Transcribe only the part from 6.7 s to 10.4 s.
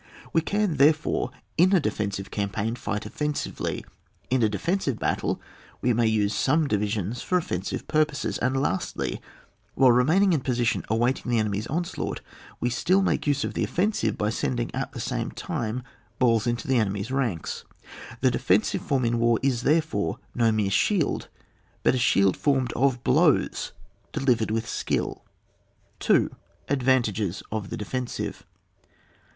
sions for offensive purposes, and lastly, while remaining